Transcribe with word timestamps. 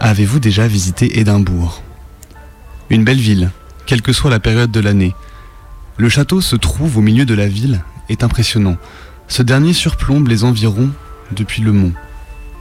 Avez-vous 0.00 0.40
déjà 0.40 0.66
visité 0.66 1.18
Édimbourg? 1.18 1.82
Une 2.88 3.04
belle 3.04 3.18
ville, 3.18 3.50
quelle 3.84 4.00
que 4.00 4.14
soit 4.14 4.30
la 4.30 4.40
période 4.40 4.70
de 4.70 4.80
l'année. 4.80 5.14
Le 5.98 6.08
château 6.08 6.40
se 6.40 6.56
trouve 6.56 6.96
au 6.96 7.02
milieu 7.02 7.26
de 7.26 7.34
la 7.34 7.48
ville, 7.48 7.82
est 8.08 8.24
impressionnant. 8.24 8.76
Ce 9.28 9.42
dernier 9.42 9.74
surplombe 9.74 10.28
les 10.28 10.44
environs 10.44 10.88
depuis 11.32 11.60
le 11.60 11.72
mont. 11.72 11.92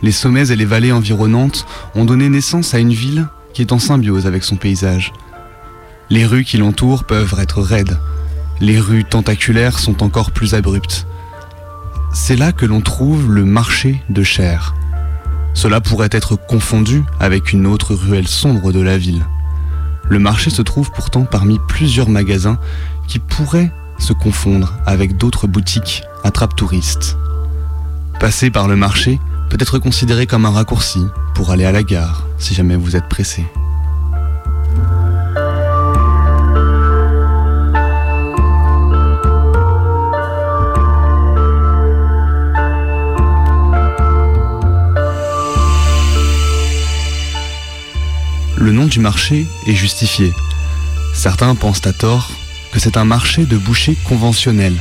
Les 0.01 0.11
sommets 0.11 0.49
et 0.51 0.55
les 0.55 0.65
vallées 0.65 0.91
environnantes 0.91 1.65
ont 1.95 2.05
donné 2.05 2.29
naissance 2.29 2.73
à 2.73 2.79
une 2.79 2.93
ville 2.93 3.27
qui 3.53 3.61
est 3.61 3.71
en 3.71 3.79
symbiose 3.79 4.27
avec 4.27 4.43
son 4.43 4.57
paysage. 4.57 5.13
Les 6.09 6.25
rues 6.25 6.43
qui 6.43 6.57
l'entourent 6.57 7.05
peuvent 7.05 7.35
être 7.39 7.61
raides. 7.61 7.97
Les 8.59 8.79
rues 8.79 9.05
tentaculaires 9.05 9.79
sont 9.79 10.03
encore 10.03 10.31
plus 10.31 10.53
abruptes. 10.53 11.07
C'est 12.13 12.35
là 12.35 12.51
que 12.51 12.65
l'on 12.65 12.81
trouve 12.81 13.31
le 13.31 13.43
marché 13.43 14.01
de 14.09 14.23
Cher. 14.23 14.75
Cela 15.53 15.81
pourrait 15.81 16.09
être 16.11 16.35
confondu 16.35 17.03
avec 17.19 17.53
une 17.53 17.65
autre 17.65 17.95
ruelle 17.95 18.27
sombre 18.27 18.71
de 18.71 18.81
la 18.81 18.97
ville. 18.97 19.25
Le 20.07 20.19
marché 20.19 20.49
se 20.49 20.61
trouve 20.61 20.91
pourtant 20.91 21.23
parmi 21.23 21.59
plusieurs 21.67 22.09
magasins 22.09 22.59
qui 23.07 23.19
pourraient 23.19 23.71
se 23.97 24.13
confondre 24.13 24.73
avec 24.85 25.17
d'autres 25.17 25.47
boutiques 25.47 26.03
attrape-touristes. 26.23 27.17
Passer 28.19 28.49
par 28.51 28.67
le 28.67 28.75
marché 28.75 29.19
peut 29.49 29.57
être 29.59 29.79
considéré 29.79 30.27
comme 30.27 30.45
un 30.45 30.51
raccourci 30.51 31.05
pour 31.33 31.51
aller 31.51 31.65
à 31.65 31.71
la 31.71 31.83
gare 31.83 32.25
si 32.37 32.53
jamais 32.53 32.75
vous 32.75 32.95
êtes 32.95 33.07
pressé. 33.07 33.45
Le 48.57 48.71
nom 48.71 48.85
du 48.85 48.99
marché 48.99 49.45
est 49.67 49.75
justifié. 49.75 50.33
Certains 51.13 51.53
pensent 51.53 51.85
à 51.85 51.93
tort 51.93 52.31
que 52.71 52.79
c'est 52.79 52.97
un 52.97 53.05
marché 53.05 53.45
de 53.45 53.57
boucher 53.57 53.95
conventionnel. 54.07 54.73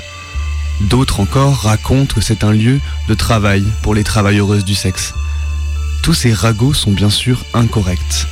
D'autres 0.81 1.21
encore 1.21 1.62
racontent 1.62 2.15
que 2.15 2.21
c'est 2.21 2.45
un 2.45 2.53
lieu 2.53 2.81
de 3.09 3.15
travail 3.15 3.65
pour 3.83 3.95
les 3.95 4.05
travailleuses 4.05 4.65
du 4.65 4.75
sexe. 4.75 5.15
Tous 6.03 6.15
ces 6.15 6.33
ragots 6.33 6.75
sont 6.75 6.93
bien 6.93 7.11
sûr 7.11 7.45
incorrects. 7.55 8.27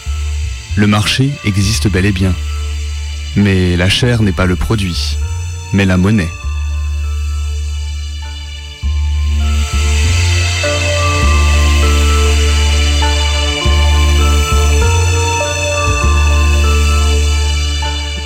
Le 0.77 0.87
marché 0.87 1.31
existe 1.45 1.89
bel 1.89 2.05
et 2.05 2.13
bien. 2.13 2.35
Mais 3.37 3.77
la 3.77 3.89
chair 3.89 4.23
n'est 4.23 4.33
pas 4.33 4.47
le 4.47 4.57
produit, 4.57 5.17
mais 5.73 5.85
la 5.85 5.97
monnaie. 5.97 6.31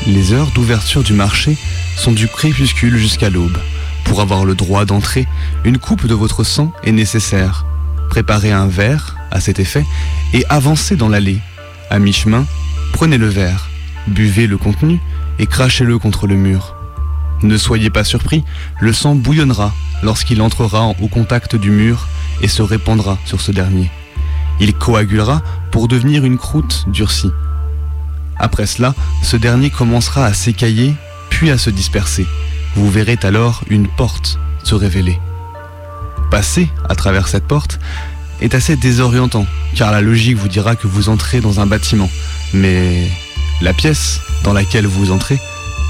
Les 0.06 0.32
heures 0.32 0.52
d'ouverture 0.52 1.02
du 1.02 1.12
marché 1.12 1.56
sont 1.96 2.12
du 2.12 2.28
crépuscule 2.28 2.96
jusqu'à 2.96 3.28
l'aube. 3.28 3.58
Pour 4.06 4.20
avoir 4.20 4.44
le 4.44 4.54
droit 4.54 4.84
d'entrer, 4.84 5.26
une 5.64 5.78
coupe 5.78 6.06
de 6.06 6.14
votre 6.14 6.42
sang 6.42 6.72
est 6.84 6.92
nécessaire. 6.92 7.66
Préparez 8.08 8.52
un 8.52 8.66
verre 8.66 9.16
à 9.30 9.40
cet 9.40 9.58
effet 9.58 9.84
et 10.32 10.44
avancez 10.48 10.96
dans 10.96 11.08
l'allée. 11.08 11.40
À 11.90 11.98
mi-chemin, 11.98 12.46
prenez 12.92 13.18
le 13.18 13.28
verre, 13.28 13.68
buvez 14.06 14.46
le 14.46 14.56
contenu 14.56 15.00
et 15.38 15.46
crachez-le 15.46 15.98
contre 15.98 16.26
le 16.26 16.36
mur. 16.36 16.74
Ne 17.42 17.58
soyez 17.58 17.90
pas 17.90 18.04
surpris, 18.04 18.44
le 18.80 18.92
sang 18.92 19.14
bouillonnera 19.14 19.74
lorsqu'il 20.02 20.40
entrera 20.40 20.88
au 21.02 21.08
contact 21.08 21.56
du 21.56 21.70
mur 21.70 22.06
et 22.40 22.48
se 22.48 22.62
répandra 22.62 23.18
sur 23.24 23.40
ce 23.40 23.52
dernier. 23.52 23.90
Il 24.60 24.72
coagulera 24.72 25.42
pour 25.70 25.88
devenir 25.88 26.24
une 26.24 26.38
croûte 26.38 26.84
durcie. 26.88 27.30
Après 28.38 28.66
cela, 28.66 28.94
ce 29.22 29.36
dernier 29.36 29.70
commencera 29.70 30.24
à 30.24 30.32
s'écailler, 30.32 30.94
puis 31.28 31.50
à 31.50 31.58
se 31.58 31.70
disperser. 31.70 32.26
Vous 32.76 32.90
verrez 32.90 33.18
alors 33.22 33.64
une 33.68 33.88
porte 33.88 34.38
se 34.62 34.74
révéler. 34.74 35.18
Passer 36.30 36.68
à 36.88 36.94
travers 36.94 37.26
cette 37.26 37.46
porte 37.46 37.80
est 38.40 38.54
assez 38.54 38.76
désorientant, 38.76 39.46
car 39.74 39.90
la 39.92 40.02
logique 40.02 40.36
vous 40.36 40.48
dira 40.48 40.76
que 40.76 40.86
vous 40.86 41.08
entrez 41.08 41.40
dans 41.40 41.58
un 41.60 41.66
bâtiment. 41.66 42.10
Mais 42.52 43.10
la 43.62 43.72
pièce 43.72 44.20
dans 44.44 44.52
laquelle 44.52 44.86
vous 44.86 45.10
entrez 45.10 45.38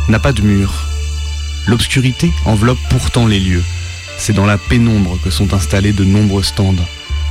n'a 0.09 0.21
pas 0.21 0.33
de 0.33 0.43
mur. 0.43 0.73
L'obscurité 1.67 2.31
enveloppe 2.45 2.79
pourtant 2.89 3.27
les 3.27 3.41
lieux. 3.41 3.65
C'est 4.17 4.33
dans 4.33 4.47
la 4.47 4.57
pénombre 4.57 5.19
que 5.25 5.31
sont 5.31 5.53
installés 5.55 5.93
de 5.93 6.05
nombreux 6.05 6.45
stands, 6.45 6.75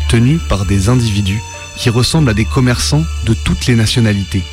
tenus 0.09 0.41
par 0.49 0.65
des 0.65 0.89
individus 0.89 1.41
qui 1.77 1.89
ressemblent 1.89 2.29
à 2.29 2.33
des 2.33 2.45
commerçants 2.45 3.05
de 3.25 3.33
toutes 3.33 3.67
les 3.67 3.75
nationalités 3.75 4.43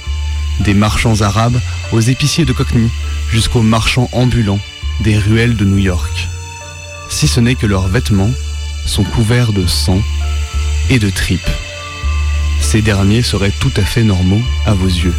des 0.60 0.74
marchands 0.74 1.20
arabes 1.22 1.58
aux 1.92 2.00
épiciers 2.00 2.44
de 2.44 2.52
Cockney 2.52 2.88
jusqu'aux 3.30 3.62
marchands 3.62 4.08
ambulants 4.12 4.60
des 5.02 5.18
ruelles 5.18 5.56
de 5.56 5.64
New 5.64 5.78
York. 5.78 6.28
Si 7.08 7.26
ce 7.26 7.40
n'est 7.40 7.56
que 7.56 7.66
leurs 7.66 7.88
vêtements 7.88 8.30
sont 8.86 9.04
couverts 9.04 9.52
de 9.52 9.66
sang 9.66 10.00
et 10.90 10.98
de 10.98 11.10
tripes. 11.10 11.40
Ces 12.60 12.82
derniers 12.82 13.22
seraient 13.22 13.52
tout 13.60 13.72
à 13.76 13.82
fait 13.82 14.04
normaux 14.04 14.40
à 14.64 14.74
vos 14.74 14.86
yeux. 14.86 15.14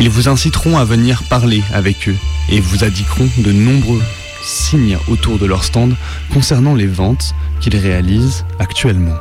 Ils 0.00 0.10
vous 0.10 0.28
inciteront 0.28 0.78
à 0.78 0.84
venir 0.84 1.24
parler 1.24 1.62
avec 1.72 2.08
eux 2.08 2.16
et 2.48 2.60
vous 2.60 2.84
indiqueront 2.84 3.28
de 3.38 3.52
nombreux 3.52 4.02
signes 4.42 4.98
autour 5.08 5.38
de 5.38 5.46
leur 5.46 5.64
stand 5.64 5.96
concernant 6.32 6.74
les 6.74 6.86
ventes 6.86 7.34
qu'ils 7.60 7.76
réalisent 7.76 8.44
actuellement. 8.60 9.18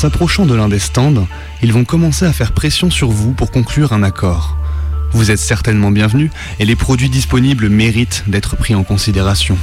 S'approchant 0.00 0.46
de 0.46 0.54
l'un 0.54 0.70
des 0.70 0.78
stands, 0.78 1.26
ils 1.62 1.74
vont 1.74 1.84
commencer 1.84 2.24
à 2.24 2.32
faire 2.32 2.52
pression 2.52 2.90
sur 2.90 3.10
vous 3.10 3.32
pour 3.32 3.50
conclure 3.50 3.92
un 3.92 4.02
accord. 4.02 4.56
Vous 5.12 5.30
êtes 5.30 5.38
certainement 5.38 5.90
bienvenu 5.90 6.30
et 6.58 6.64
les 6.64 6.74
produits 6.74 7.10
disponibles 7.10 7.68
méritent 7.68 8.24
d'être 8.26 8.56
pris 8.56 8.74
en 8.74 8.82
considération. 8.82 9.58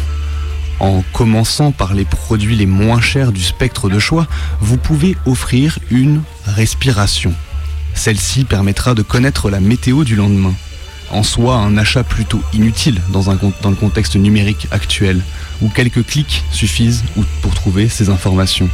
En 0.80 1.04
commençant 1.12 1.72
par 1.72 1.96
les 1.96 2.06
produits 2.06 2.56
les 2.56 2.68
moins 2.68 3.02
chers 3.02 3.32
du 3.32 3.42
spectre 3.42 3.90
de 3.90 3.98
choix, 3.98 4.28
vous 4.62 4.78
pouvez 4.78 5.18
offrir 5.26 5.80
une 5.90 6.22
respiration. 6.46 7.34
Celle-ci 7.96 8.44
permettra 8.44 8.94
de 8.94 9.02
connaître 9.02 9.50
la 9.50 9.60
météo 9.60 10.04
du 10.04 10.16
lendemain. 10.16 10.54
En 11.10 11.24
soi, 11.24 11.56
un 11.56 11.78
achat 11.78 12.04
plutôt 12.04 12.44
inutile 12.54 13.02
dans, 13.10 13.32
un, 13.32 13.40
dans 13.64 13.72
le 13.72 13.76
contexte 13.76 14.16
numérique 14.16 14.68
actuel, 14.70 15.20
où 15.64 15.70
quelques 15.70 16.06
clics 16.06 16.44
suffisent 16.52 17.06
pour 17.42 17.56
trouver 17.56 17.90
ces 17.90 18.10
informations 18.10 18.70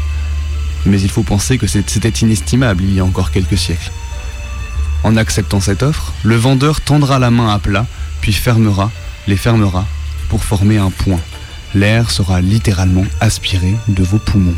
mais 0.86 1.02
il 1.02 1.10
faut 1.10 1.24
penser 1.24 1.58
que 1.58 1.68
c'était 1.68 2.10
inestimable 2.10 2.84
il 2.84 2.94
y 2.94 3.00
a 3.00 3.06
encore 3.06 3.32
quelques 3.32 3.58
siècles. 3.58 3.92
En 5.04 5.18
acceptant 5.18 5.60
cette 5.60 5.84
offre, 5.84 6.14
le 6.24 6.36
vendeur 6.36 6.82
tendra 6.82 7.20
la 7.20 7.32
main 7.32 7.54
à 7.54 7.60
plat, 7.60 7.86
puis 8.22 8.34
fermera, 8.34 8.92
les 9.28 9.36
fermera, 9.36 9.86
pour 10.30 10.44
former 10.44 10.78
un 10.78 10.92
point. 10.92 11.20
L'air 11.76 12.12
sera 12.12 12.40
littéralement 12.40 13.06
aspiré 13.20 13.76
de 13.88 14.04
vos 14.04 14.20
poumons. 14.20 14.56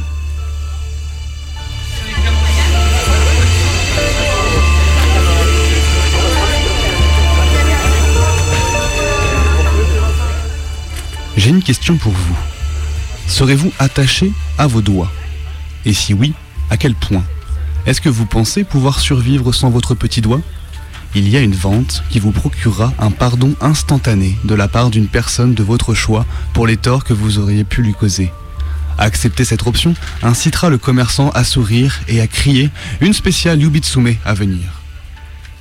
J'ai 11.37 11.49
une 11.49 11.63
question 11.63 11.97
pour 11.97 12.11
vous. 12.11 12.37
Serez-vous 13.27 13.71
attaché 13.79 14.31
à 14.57 14.67
vos 14.67 14.81
doigts? 14.81 15.11
Et 15.85 15.93
si 15.93 16.13
oui, 16.13 16.33
à 16.69 16.77
quel 16.77 16.95
point 16.95 17.23
Est-ce 17.85 18.01
que 18.01 18.09
vous 18.09 18.25
pensez 18.25 18.63
pouvoir 18.63 18.99
survivre 18.99 19.53
sans 19.53 19.69
votre 19.69 19.95
petit 19.95 20.21
doigt 20.21 20.41
il 21.17 21.29
y 21.29 21.37
a 21.37 21.39
une 21.39 21.55
vente 21.55 22.03
qui 22.09 22.19
vous 22.19 22.33
procurera 22.33 22.93
un 22.99 23.09
pardon 23.09 23.55
instantané 23.61 24.37
de 24.43 24.53
la 24.53 24.67
part 24.67 24.89
d'une 24.89 25.07
personne 25.07 25.53
de 25.53 25.63
votre 25.63 25.93
choix 25.93 26.25
pour 26.53 26.67
les 26.67 26.75
torts 26.75 27.05
que 27.05 27.13
vous 27.13 27.39
auriez 27.39 27.63
pu 27.63 27.81
lui 27.81 27.93
causer. 27.93 28.33
Accepter 28.97 29.45
cette 29.45 29.65
option 29.65 29.93
incitera 30.23 30.69
le 30.69 30.77
commerçant 30.77 31.29
à 31.29 31.45
sourire 31.45 32.01
et 32.09 32.19
à 32.19 32.27
crier 32.27 32.69
une 32.99 33.13
spéciale 33.13 33.61
Yubitsume 33.61 34.15
à 34.25 34.33
venir. 34.33 34.81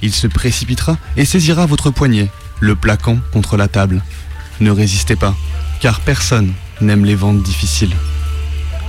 Il 0.02 0.12
se 0.12 0.26
précipitera 0.26 0.98
et 1.16 1.24
saisira 1.24 1.66
votre 1.66 1.90
poignet, 1.90 2.30
le 2.58 2.74
plaquant 2.74 3.18
contre 3.32 3.56
la 3.56 3.68
table. 3.68 4.02
Ne 4.60 4.72
résistez 4.72 5.14
pas, 5.14 5.36
car 5.80 6.00
personne 6.00 6.52
n'aime 6.80 7.04
les 7.04 7.14
ventes 7.14 7.44
difficiles. 7.44 7.94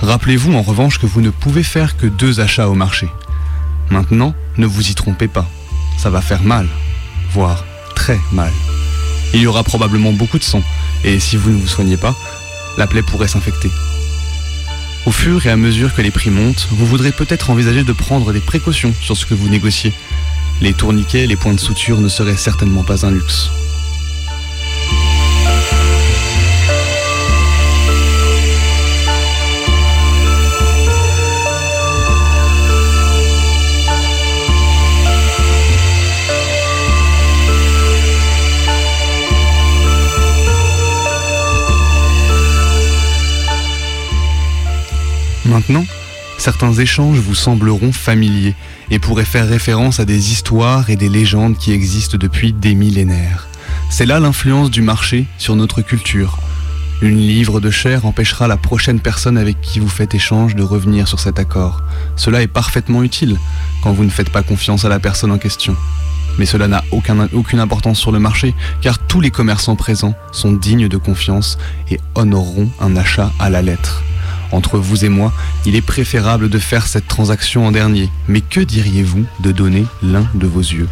Rappelez-vous 0.02 0.54
en 0.54 0.62
revanche 0.62 0.98
que 0.98 1.06
vous 1.06 1.20
ne 1.20 1.30
pouvez 1.30 1.62
faire 1.62 1.96
que 1.96 2.06
deux 2.06 2.40
achats 2.40 2.68
au 2.68 2.74
marché. 2.74 3.08
Maintenant, 3.90 4.34
ne 4.58 4.66
vous 4.66 4.90
y 4.90 4.94
trompez 4.94 5.28
pas. 5.28 5.48
Ça 5.98 6.10
va 6.10 6.20
faire 6.20 6.42
mal, 6.42 6.68
voire 7.32 7.64
très 7.94 8.20
mal. 8.32 8.52
Il 9.32 9.40
y 9.40 9.46
aura 9.46 9.64
probablement 9.64 10.12
beaucoup 10.12 10.38
de 10.38 10.44
sang, 10.44 10.62
et 11.04 11.18
si 11.18 11.36
vous 11.36 11.50
ne 11.50 11.56
vous 11.56 11.66
soignez 11.66 11.96
pas, 11.96 12.14
la 12.78 12.86
plaie 12.86 13.02
pourrait 13.02 13.28
s'infecter. 13.28 13.70
Au 15.06 15.10
fur 15.10 15.46
et 15.46 15.50
à 15.50 15.56
mesure 15.56 15.94
que 15.94 16.02
les 16.02 16.10
prix 16.10 16.30
montent, 16.30 16.68
vous 16.72 16.86
voudrez 16.86 17.12
peut-être 17.12 17.50
envisager 17.50 17.84
de 17.84 17.92
prendre 17.92 18.32
des 18.32 18.40
précautions 18.40 18.92
sur 19.00 19.16
ce 19.16 19.24
que 19.24 19.34
vous 19.34 19.48
négociez. 19.48 19.92
Les 20.60 20.74
tourniquets, 20.74 21.26
les 21.26 21.36
points 21.36 21.54
de 21.54 21.60
suture 21.60 22.00
ne 22.00 22.08
seraient 22.08 22.36
certainement 22.36 22.82
pas 22.82 23.06
un 23.06 23.10
luxe. 23.10 23.50
Certains 46.46 46.74
échanges 46.74 47.18
vous 47.18 47.34
sembleront 47.34 47.90
familiers 47.90 48.54
et 48.92 49.00
pourraient 49.00 49.24
faire 49.24 49.48
référence 49.48 49.98
à 49.98 50.04
des 50.04 50.30
histoires 50.30 50.90
et 50.90 50.94
des 50.94 51.08
légendes 51.08 51.58
qui 51.58 51.72
existent 51.72 52.18
depuis 52.18 52.52
des 52.52 52.76
millénaires. 52.76 53.48
C'est 53.90 54.06
là 54.06 54.20
l'influence 54.20 54.70
du 54.70 54.80
marché 54.80 55.26
sur 55.38 55.56
notre 55.56 55.82
culture. 55.82 56.38
Une 57.02 57.18
livre 57.18 57.58
de 57.58 57.68
chair 57.72 58.06
empêchera 58.06 58.46
la 58.46 58.56
prochaine 58.56 59.00
personne 59.00 59.38
avec 59.38 59.60
qui 59.60 59.80
vous 59.80 59.88
faites 59.88 60.14
échange 60.14 60.54
de 60.54 60.62
revenir 60.62 61.08
sur 61.08 61.18
cet 61.18 61.40
accord. 61.40 61.82
Cela 62.14 62.42
est 62.42 62.46
parfaitement 62.46 63.02
utile 63.02 63.36
quand 63.82 63.92
vous 63.92 64.04
ne 64.04 64.10
faites 64.10 64.30
pas 64.30 64.44
confiance 64.44 64.84
à 64.84 64.88
la 64.88 65.00
personne 65.00 65.32
en 65.32 65.38
question. 65.38 65.74
Mais 66.38 66.46
cela 66.46 66.68
n'a 66.68 66.84
aucune 66.92 67.58
importance 67.58 67.98
sur 67.98 68.12
le 68.12 68.20
marché, 68.20 68.54
car 68.82 69.00
tous 69.00 69.20
les 69.20 69.32
commerçants 69.32 69.74
présents 69.74 70.14
sont 70.30 70.52
dignes 70.52 70.86
de 70.86 70.96
confiance 70.96 71.58
et 71.90 71.98
honoreront 72.14 72.70
un 72.80 72.94
achat 72.94 73.32
à 73.40 73.50
la 73.50 73.62
lettre. 73.62 74.04
Entre 74.52 74.78
vous 74.78 75.04
et 75.04 75.08
moi, 75.08 75.32
il 75.64 75.74
est 75.74 75.82
préférable 75.82 76.48
de 76.48 76.58
faire 76.58 76.86
cette 76.86 77.08
transaction 77.08 77.66
en 77.66 77.72
dernier. 77.72 78.10
Mais 78.28 78.40
que 78.40 78.60
diriez-vous 78.60 79.26
de 79.40 79.52
donner 79.52 79.84
l'un 80.02 80.26
de 80.34 80.46
vos 80.46 80.60
yeux? 80.60 80.88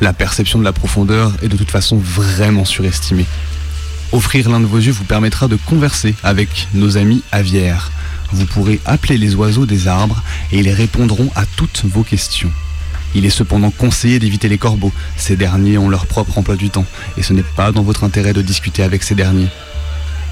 La 0.00 0.12
perception 0.12 0.58
de 0.58 0.64
la 0.64 0.72
profondeur 0.72 1.32
est 1.42 1.48
de 1.48 1.56
toute 1.56 1.70
façon 1.70 1.96
vraiment 1.96 2.64
surestimée. 2.64 3.26
Offrir 4.12 4.48
l'un 4.48 4.60
de 4.60 4.66
vos 4.66 4.78
yeux 4.78 4.92
vous 4.92 5.04
permettra 5.04 5.48
de 5.48 5.56
converser 5.56 6.14
avec 6.22 6.68
nos 6.72 6.96
amis 6.96 7.22
aviaires. 7.32 7.90
Vous 8.32 8.46
pourrez 8.46 8.80
appeler 8.86 9.18
les 9.18 9.34
oiseaux 9.34 9.66
des 9.66 9.88
arbres 9.88 10.22
et 10.52 10.60
ils 10.60 10.70
répondront 10.70 11.30
à 11.34 11.44
toutes 11.56 11.84
vos 11.84 12.04
questions. 12.04 12.50
Il 13.14 13.24
est 13.24 13.30
cependant 13.30 13.70
conseillé 13.70 14.18
d'éviter 14.18 14.48
les 14.48 14.58
corbeaux. 14.58 14.92
Ces 15.16 15.36
derniers 15.36 15.78
ont 15.78 15.88
leur 15.88 16.06
propre 16.06 16.38
emploi 16.38 16.56
du 16.56 16.70
temps 16.70 16.86
et 17.16 17.22
ce 17.22 17.32
n'est 17.32 17.42
pas 17.42 17.72
dans 17.72 17.82
votre 17.82 18.04
intérêt 18.04 18.32
de 18.32 18.42
discuter 18.42 18.82
avec 18.82 19.02
ces 19.02 19.14
derniers. 19.14 19.48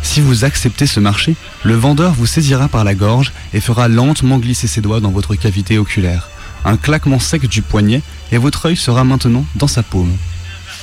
Si 0.03 0.21
vous 0.21 0.45
acceptez 0.45 0.87
ce 0.87 1.01
marché, 1.01 1.37
le 1.63 1.75
vendeur 1.75 2.13
vous 2.13 2.27
saisira 2.27 2.69
par 2.69 2.85
la 2.85 2.95
gorge 2.95 3.33
et 3.53 3.61
fera 3.61 3.89
lentement 3.89 4.39
glisser 4.39 4.67
ses 4.67 4.81
doigts 4.81 5.01
dans 5.01 5.11
votre 5.11 5.35
cavité 5.35 5.79
oculaire. 5.79 6.29
Un 6.65 6.77
claquement 6.77 7.19
sec 7.19 7.47
du 7.47 7.63
poignet 7.63 8.03
et 8.33 8.39
votre 8.39 8.67
œil 8.67 8.77
sera 8.77 9.05
maintenant 9.05 9.45
dans 9.57 9.69
sa 9.69 9.83
paume. 9.83 10.17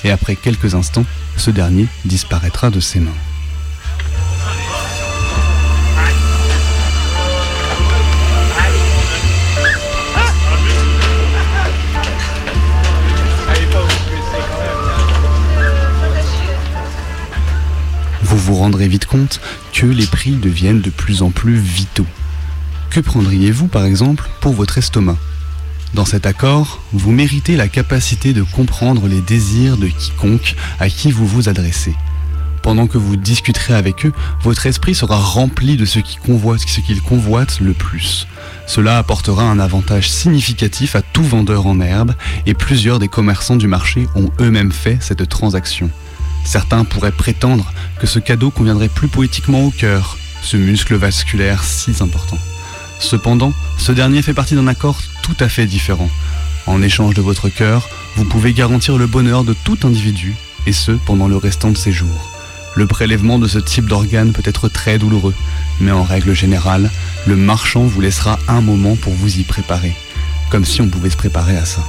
Et 0.03 0.11
après 0.11 0.35
quelques 0.35 0.75
instants, 0.75 1.05
ce 1.37 1.51
dernier 1.51 1.87
disparaîtra 2.05 2.69
de 2.69 2.79
ses 2.79 2.99
mains. 2.99 3.11
Vous 18.43 18.55
rendrez 18.55 18.89
vite 18.89 19.05
compte 19.05 19.39
que 19.71 19.85
les 19.85 20.05
prix 20.05 20.31
deviennent 20.31 20.81
de 20.81 20.89
plus 20.89 21.21
en 21.21 21.31
plus 21.31 21.55
vitaux. 21.55 22.05
Que 22.89 22.99
prendriez-vous 22.99 23.67
par 23.67 23.85
exemple 23.85 24.29
pour 24.41 24.51
votre 24.51 24.77
estomac? 24.77 25.17
Dans 25.93 26.03
cet 26.03 26.25
accord, 26.25 26.81
vous 26.91 27.11
méritez 27.11 27.55
la 27.55 27.69
capacité 27.69 28.33
de 28.33 28.43
comprendre 28.43 29.07
les 29.07 29.21
désirs 29.21 29.77
de 29.77 29.87
quiconque 29.87 30.55
à 30.79 30.89
qui 30.89 31.11
vous 31.11 31.25
vous 31.25 31.47
adressez. 31.47 31.95
Pendant 32.61 32.87
que 32.87 32.97
vous 32.97 33.15
discuterez 33.15 33.75
avec 33.75 34.05
eux, 34.05 34.13
votre 34.41 34.65
esprit 34.65 34.93
sera 34.93 35.17
rempli 35.17 35.77
de 35.77 35.85
ce 35.85 35.99
qu'il 35.99 36.19
convoite, 36.19 36.61
ce 36.67 36.81
qu'il 36.81 37.01
convoite 37.01 37.61
le 37.61 37.73
plus. 37.73 38.27
Cela 38.67 38.97
apportera 38.97 39.43
un 39.43 39.59
avantage 39.59 40.11
significatif 40.11 40.95
à 40.97 41.01
tout 41.01 41.23
vendeur 41.23 41.65
en 41.65 41.79
herbe 41.79 42.13
et 42.45 42.53
plusieurs 42.53 42.99
des 42.99 43.07
commerçants 43.07 43.55
du 43.55 43.67
marché 43.67 44.07
ont 44.15 44.31
eux-mêmes 44.41 44.71
fait 44.71 44.97
cette 45.01 45.29
transaction. 45.29 45.89
Certains 46.43 46.83
pourraient 46.83 47.11
prétendre 47.11 47.71
que 47.99 48.07
ce 48.07 48.19
cadeau 48.19 48.51
conviendrait 48.51 48.89
plus 48.89 49.07
poétiquement 49.07 49.63
au 49.63 49.71
cœur, 49.71 50.17
ce 50.41 50.57
muscle 50.57 50.95
vasculaire 50.95 51.63
si 51.63 51.91
important. 52.01 52.37
Cependant, 52.99 53.53
ce 53.77 53.91
dernier 53.91 54.21
fait 54.21 54.33
partie 54.33 54.55
d'un 54.55 54.67
accord 54.67 54.99
tout 55.21 55.35
à 55.39 55.49
fait 55.49 55.65
différent. 55.65 56.09
En 56.67 56.81
échange 56.81 57.13
de 57.13 57.21
votre 57.21 57.49
cœur, 57.49 57.89
vous 58.15 58.25
pouvez 58.25 58.53
garantir 58.53 58.97
le 58.97 59.07
bonheur 59.07 59.43
de 59.43 59.53
tout 59.53 59.77
individu, 59.83 60.35
et 60.65 60.73
ce 60.73 60.91
pendant 60.91 61.27
le 61.27 61.37
restant 61.37 61.71
de 61.71 61.77
ses 61.77 61.91
jours. 61.91 62.31
Le 62.75 62.87
prélèvement 62.87 63.39
de 63.39 63.47
ce 63.47 63.59
type 63.59 63.87
d'organe 63.87 64.31
peut 64.31 64.43
être 64.45 64.67
très 64.67 64.97
douloureux, 64.97 65.35
mais 65.79 65.91
en 65.91 66.03
règle 66.03 66.33
générale, 66.33 66.89
le 67.27 67.35
marchand 67.35 67.83
vous 67.83 68.01
laissera 68.01 68.39
un 68.47 68.61
moment 68.61 68.95
pour 68.95 69.13
vous 69.13 69.37
y 69.37 69.43
préparer, 69.43 69.95
comme 70.49 70.65
si 70.65 70.81
on 70.81 70.87
pouvait 70.87 71.09
se 71.09 71.17
préparer 71.17 71.57
à 71.57 71.65
ça. 71.65 71.83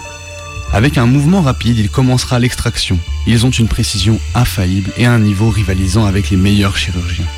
Avec 0.75 0.99
un 0.99 1.07
mouvement 1.07 1.41
rapide, 1.41 1.79
il 1.79 1.89
commencera 1.89 2.41
l'extraction. 2.41 2.99
Ils 3.29 3.47
ont 3.47 3.51
une 3.51 3.69
précision 3.69 4.19
infaillible 4.35 4.91
et 4.97 5.07
un 5.07 5.21
niveau 5.21 5.49
rivalisant 5.49 6.05
avec 6.05 6.31
les 6.31 6.37
meilleurs 6.37 6.77
chirurgiens. 6.77 7.29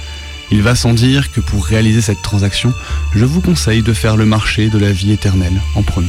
Il 0.50 0.62
va 0.62 0.74
sans 0.74 0.94
dire 0.94 1.30
que 1.30 1.42
pour 1.42 1.66
réaliser 1.66 2.00
cette 2.00 2.22
transaction, 2.22 2.72
je 3.14 3.26
vous 3.26 3.42
conseille 3.42 3.82
de 3.82 3.92
faire 3.92 4.16
le 4.16 4.24
marché 4.24 4.70
de 4.70 4.78
la 4.78 4.90
vie 4.90 5.12
éternelle 5.12 5.60
en 5.74 5.82
premier. 5.82 6.08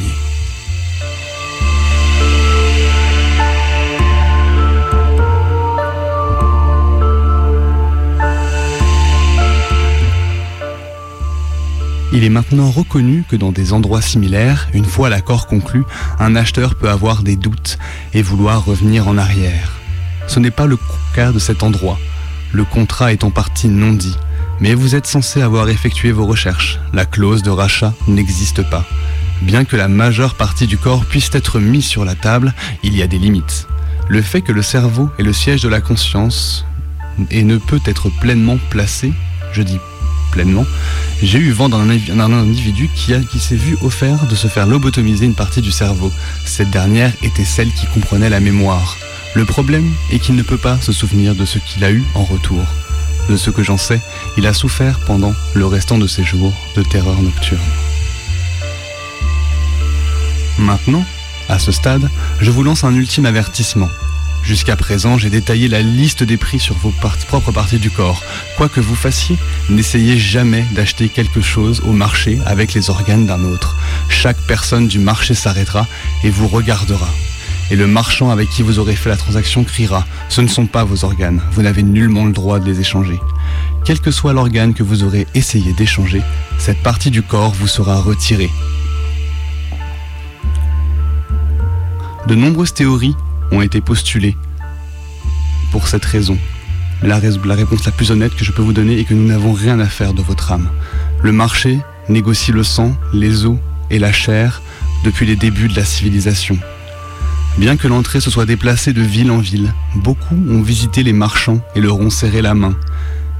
Il 12.13 12.23
est 12.23 12.29
maintenant 12.29 12.71
reconnu 12.71 13.25
que 13.29 13.35
dans 13.35 13.51
des 13.51 13.73
endroits 13.73 14.01
similaires, 14.01 14.69
une 14.73 14.85
fois 14.85 15.09
l'accord 15.09 15.45
conclu, 15.45 15.83
un 16.19 16.35
acheteur 16.35 16.75
peut 16.75 16.89
avoir 16.89 17.21
des 17.21 17.35
doutes 17.35 17.77
et 18.13 18.21
vouloir 18.21 18.63
revenir 18.63 19.07
en 19.09 19.17
arrière. 19.17 19.73
Ce 20.27 20.39
n'est 20.39 20.51
pas 20.51 20.67
le 20.67 20.77
cas 21.13 21.31
de 21.31 21.39
cet 21.39 21.63
endroit. 21.63 21.99
Le 22.53 22.63
contrat 22.63 23.11
est 23.11 23.25
en 23.25 23.29
partie 23.29 23.67
non 23.67 23.91
dit, 23.91 24.15
mais 24.61 24.73
vous 24.73 24.95
êtes 24.95 25.05
censé 25.05 25.41
avoir 25.41 25.67
effectué 25.67 26.11
vos 26.11 26.25
recherches. 26.25 26.79
La 26.93 27.05
clause 27.05 27.43
de 27.43 27.49
rachat 27.49 27.93
n'existe 28.07 28.67
pas. 28.69 28.85
Bien 29.41 29.65
que 29.65 29.75
la 29.75 29.89
majeure 29.89 30.35
partie 30.35 30.65
du 30.65 30.77
corps 30.77 31.05
puisse 31.05 31.29
être 31.33 31.59
mise 31.59 31.85
sur 31.85 32.05
la 32.05 32.15
table, 32.15 32.53
il 32.83 32.95
y 32.95 33.01
a 33.01 33.07
des 33.07 33.19
limites. 33.19 33.67
Le 34.07 34.21
fait 34.21 34.41
que 34.41 34.53
le 34.53 34.61
cerveau 34.61 35.09
est 35.19 35.23
le 35.23 35.33
siège 35.33 35.61
de 35.61 35.69
la 35.69 35.81
conscience 35.81 36.65
et 37.31 37.43
ne 37.43 37.57
peut 37.57 37.81
être 37.85 38.09
pleinement 38.09 38.57
placé, 38.69 39.11
je 39.51 39.61
dis 39.61 39.79
pleinement, 40.31 40.65
j'ai 41.21 41.39
eu 41.39 41.51
vent 41.51 41.69
d'un 41.69 41.89
individu 41.89 42.89
qui, 42.95 43.39
s'est 43.39 43.55
vu 43.55 43.77
offert 43.81 44.25
de 44.27 44.35
se 44.35 44.47
faire 44.47 44.67
lobotomiser 44.67 45.25
une 45.25 45.33
partie 45.33 45.61
du 45.61 45.71
cerveau. 45.71 46.11
Cette 46.45 46.69
dernière 46.69 47.11
était 47.23 47.45
celle 47.45 47.71
qui 47.71 47.85
comprenait 47.87 48.29
la 48.29 48.39
mémoire. 48.39 48.97
Le 49.33 49.45
problème 49.45 49.91
est 50.11 50.19
qu'il 50.19 50.35
ne 50.35 50.43
peut 50.43 50.57
pas 50.57 50.79
se 50.81 50.91
souvenir 50.91 51.35
de 51.35 51.45
ce 51.45 51.59
qu'il 51.59 51.83
a 51.83 51.91
eu 51.91 52.03
en 52.15 52.23
retour. 52.23 52.63
De 53.29 53.35
ce 53.35 53.49
que 53.49 53.63
j'en 53.63 53.77
sais, 53.77 54.01
il 54.37 54.47
a 54.47 54.53
souffert 54.53 54.99
pendant 54.99 55.33
le 55.53 55.65
restant 55.65 55.97
de 55.97 56.07
ses 56.07 56.23
jours 56.23 56.53
de 56.75 56.83
terreur 56.83 57.21
nocturne. 57.21 57.59
Maintenant, 60.57 61.05
à 61.49 61.59
ce 61.59 61.71
stade, 61.71 62.09
je 62.39 62.51
vous 62.51 62.63
lance 62.63 62.83
un 62.83 62.93
ultime 62.93 63.25
avertissement. 63.25 63.89
Jusqu'à 64.47 64.77
présent, 64.77 65.17
j'ai 65.17 65.29
détaillé 65.29 65.67
la 65.67 65.81
liste 65.81 66.23
des 66.23 66.37
prix 66.37 66.57
sur 66.57 66.73
vos 66.75 66.93
propres 67.27 67.51
parties 67.51 67.79
du 67.79 67.91
corps. 67.91 68.23
Quoi 68.55 68.69
que 68.69 68.79
vous 68.79 68.95
fassiez, 68.95 69.35
n'essayez 69.69 70.17
jamais 70.17 70.63
d'acheter 70.71 71.09
quelque 71.09 71.41
chose 71.41 71.81
au 71.85 71.91
marché 71.91 72.39
avec 72.45 72.73
les 72.73 72.89
organes 72.89 73.25
d'un 73.25 73.43
autre. 73.43 73.75
Chaque 74.07 74.37
personne 74.47 74.87
du 74.87 74.99
marché 74.99 75.33
s'arrêtera 75.33 75.85
et 76.23 76.29
vous 76.29 76.47
regardera. 76.47 77.09
et 77.71 77.75
le 77.75 77.87
marchand 77.87 78.29
avec 78.29 78.49
qui 78.49 78.61
vous 78.61 78.79
aurez 78.79 78.95
fait 78.95 79.09
la 79.09 79.17
transaction 79.17 79.65
criera⁇ 79.65 79.99
Ce 80.29 80.39
ne 80.39 80.47
sont 80.47 80.65
pas 80.65 80.85
vos 80.85 81.03
organes, 81.03 81.41
vous 81.51 81.63
n'avez 81.63 81.83
nullement 81.83 82.23
le 82.23 82.31
droit 82.31 82.59
de 82.59 82.65
les 82.65 82.79
échanger. 82.79 83.19
Quel 83.83 83.99
que 83.99 84.11
soit 84.11 84.31
l'organe 84.31 84.73
que 84.73 84.83
vous 84.83 85.03
aurez 85.03 85.27
essayé 85.35 85.73
d'échanger, 85.73 86.21
cette 86.57 86.81
partie 86.81 87.11
du 87.11 87.21
corps 87.21 87.51
vous 87.51 87.67
sera 87.67 87.99
retirée. 87.99 88.49
De 92.27 92.35
nombreuses 92.35 92.73
théories 92.73 93.15
ont 93.51 93.61
été 93.61 93.81
postulées 93.81 94.35
pour 95.71 95.87
cette 95.87 96.05
raison. 96.05 96.37
La, 97.03 97.17
réponse 97.19 97.85
la 97.85 97.91
plus 97.91 98.11
honnête 98.11 98.35
que 98.35 98.43
je 98.43 98.51
peux 98.51 98.61
vous 98.61 98.73
donner 98.73 98.99
est 98.99 99.03
que 99.03 99.13
nous 99.13 99.27
n'avons 99.27 99.53
rien 99.53 99.79
à 99.79 99.85
faire 99.85 100.13
de 100.13 100.21
votre 100.21 100.51
âme. 100.51 100.69
Le 101.21 101.31
marché 101.31 101.79
négocie 102.09 102.51
le 102.51 102.63
sang, 102.63 102.95
les 103.13 103.45
os 103.45 103.57
et 103.89 103.99
la 103.99 104.11
chair 104.11 104.61
depuis 105.03 105.25
les 105.25 105.35
débuts 105.35 105.67
de 105.67 105.75
la 105.75 105.85
civilisation. 105.85 106.57
Bien 107.57 107.77
que 107.77 107.87
l'entrée 107.87 108.19
se 108.19 108.29
soit 108.29 108.45
déplacée 108.45 108.93
de 108.93 109.01
ville 109.01 109.31
en 109.31 109.39
ville, 109.39 109.73
beaucoup 109.95 110.35
ont 110.35 110.61
visité 110.61 111.03
les 111.03 111.13
marchands 111.13 111.59
et 111.75 111.81
leur 111.81 111.99
ont 111.99 112.09
serré 112.09 112.41
la 112.41 112.53
main, 112.53 112.75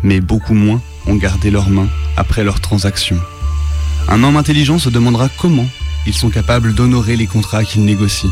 mais 0.04 0.20
beaucoup 0.20 0.54
moins 0.54 0.82
ont 1.08 1.16
gardé 1.16 1.52
leurs 1.52 1.70
mains 1.70 1.90
après 2.16 2.44
leur 2.44 2.60
transaction. 2.60 3.18
Un 4.08 4.24
homme 4.24 4.38
intelligent 4.38 4.80
se 4.80 4.90
demandera 4.90 5.30
comment 5.38 5.68
ils 6.06 6.14
sont 6.14 6.30
capables 6.30 6.74
d'honorer 6.74 7.16
les 7.16 7.28
contrats 7.28 7.64
qu'ils 7.64 7.86
négocient. 7.86 8.32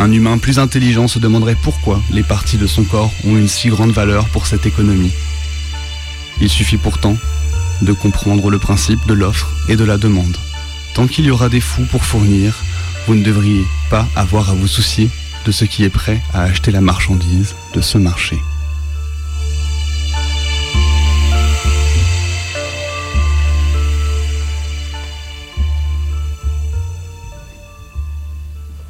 Un 0.00 0.12
humain 0.12 0.38
plus 0.38 0.58
intelligent 0.58 1.08
se 1.08 1.18
demanderait 1.18 1.58
pourquoi 1.60 2.00
les 2.10 2.22
parties 2.22 2.56
de 2.56 2.66
son 2.66 2.84
corps 2.84 3.12
ont 3.26 3.36
une 3.36 3.48
si 3.48 3.68
grande 3.68 3.90
valeur 3.90 4.30
pour 4.30 4.46
cette 4.46 4.64
économie. 4.64 5.12
Il 6.40 6.48
suffit 6.48 6.78
pourtant 6.78 7.18
de 7.82 7.92
comprendre 7.92 8.48
le 8.48 8.58
principe 8.58 9.06
de 9.06 9.12
l'offre 9.12 9.52
et 9.68 9.76
de 9.76 9.84
la 9.84 9.98
demande. 9.98 10.38
Tant 10.94 11.06
qu'il 11.06 11.26
y 11.26 11.30
aura 11.30 11.50
des 11.50 11.60
fous 11.60 11.84
pour 11.90 12.02
fournir, 12.02 12.56
vous 13.06 13.14
ne 13.14 13.22
devriez 13.22 13.66
pas 13.90 14.08
avoir 14.16 14.48
à 14.48 14.54
vous 14.54 14.66
soucier 14.66 15.10
de 15.44 15.52
ce 15.52 15.66
qui 15.66 15.84
est 15.84 15.90
prêt 15.90 16.22
à 16.32 16.44
acheter 16.44 16.70
la 16.70 16.80
marchandise 16.80 17.54
de 17.74 17.82
ce 17.82 17.98
marché. 17.98 18.38